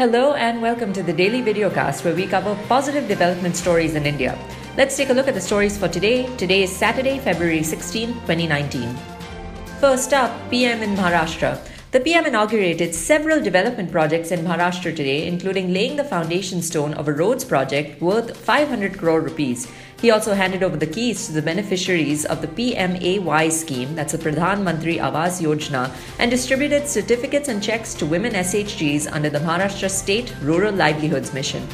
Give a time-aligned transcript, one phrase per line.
[0.00, 4.32] Hello and welcome to the daily videocast where we cover positive development stories in India.
[4.74, 6.24] Let's take a look at the stories for today.
[6.38, 8.96] Today is Saturday, February 16, 2019.
[9.78, 11.60] First up, PM in Maharashtra.
[11.92, 17.08] The PM inaugurated several development projects in Maharashtra today, including laying the foundation stone of
[17.08, 19.66] a roads project worth 500 crore rupees.
[20.00, 24.18] He also handed over the keys to the beneficiaries of the PMAY scheme, that's the
[24.18, 25.90] Pradhan Mantri Awas Yojana,
[26.20, 31.66] and distributed certificates and checks to women SHGs under the Maharashtra State Rural Livelihoods Mission.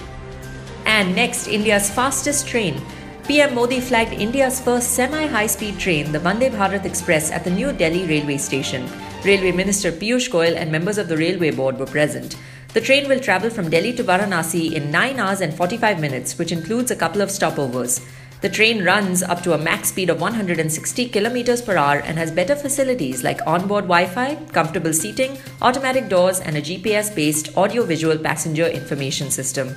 [0.86, 2.80] And next, India's fastest train.
[3.28, 7.50] PM Modi flagged India's first semi high speed train, the Vande Bharat Express, at the
[7.50, 8.88] New Delhi railway station.
[9.26, 12.36] Railway Minister Piyush Goyal and members of the Railway Board were present.
[12.74, 16.52] The train will travel from Delhi to Varanasi in 9 hours and 45 minutes, which
[16.52, 18.06] includes a couple of stopovers.
[18.40, 22.30] The train runs up to a max speed of 160 km per hour and has
[22.30, 27.82] better facilities like onboard Wi Fi, comfortable seating, automatic doors, and a GPS based audio
[27.82, 29.74] visual passenger information system.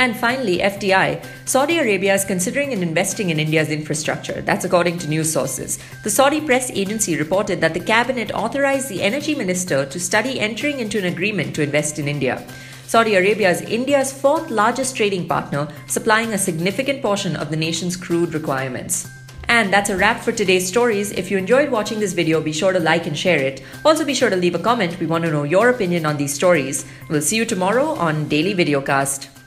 [0.00, 1.22] And finally, FDI.
[1.44, 4.40] Saudi Arabia is considering and investing in India's infrastructure.
[4.40, 5.78] That's according to news sources.
[6.04, 10.80] The Saudi press agency reported that the cabinet authorized the energy minister to study entering
[10.80, 12.42] into an agreement to invest in India.
[12.86, 17.94] Saudi Arabia is India's fourth largest trading partner, supplying a significant portion of the nation's
[17.94, 19.06] crude requirements.
[19.48, 21.10] And that's a wrap for today's stories.
[21.10, 23.62] If you enjoyed watching this video, be sure to like and share it.
[23.84, 24.98] Also, be sure to leave a comment.
[24.98, 26.86] We want to know your opinion on these stories.
[27.10, 29.39] We'll see you tomorrow on Daily Videocast.